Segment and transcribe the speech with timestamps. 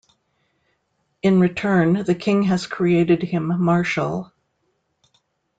[1.21, 4.33] In return, the King has created him Marshal.